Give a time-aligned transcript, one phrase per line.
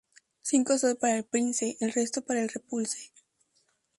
[0.41, 3.11] Cinco son para el Prince, el resto para el Repulse.